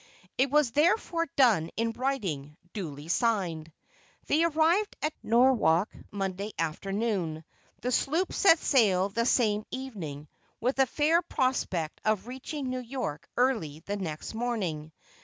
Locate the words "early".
13.37-13.81